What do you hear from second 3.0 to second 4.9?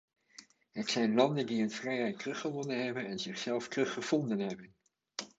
en zichzelf teruggevonden hebben.